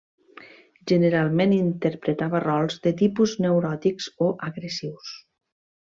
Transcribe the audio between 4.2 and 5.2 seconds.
o agressius.